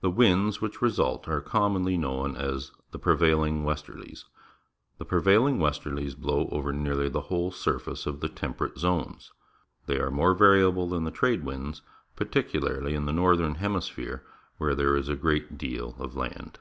The 0.00 0.10
winds 0.10 0.62
which 0.62 0.80
result 0.80 1.28
are 1.28 1.42
commonly 1.42 1.98
known 1.98 2.34
as 2.36 2.72
the 2.90 2.98
Rnevailing 2.98 3.64
Westerlies. 3.64 4.24
The 4.96 5.04
prevailing 5.04 5.58
westerlies 5.58 6.14
blow 6.16 6.48
over 6.50 6.72
nearly 6.72 7.10
the 7.10 7.20
whole 7.28 7.50
surface 7.50 8.06
of 8.06 8.20
the 8.20 8.30
Temperate 8.30 8.78
Zones. 8.78 9.30
They 9.84 9.98
are 10.00 10.10
more 10.10 10.32
variable 10.32 10.88
than 10.88 11.04
the 11.04 11.10
trade 11.10 11.44
winds, 11.44 11.82
particularly 12.16 12.94
in 12.94 13.04
the 13.04 13.12
northern 13.12 13.56
hemi 13.56 13.82
sphere, 13.82 14.24
where 14.56 14.74
there 14.74 14.96
is 14.96 15.10
a 15.10 15.16
great 15.16 15.58
deal 15.58 15.96
of 15.98 16.16
land. 16.16 16.60